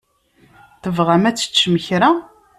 Tebɣam 0.81 1.23
ad 1.29 1.35
teččem 1.37 1.75
kra? 1.85 2.11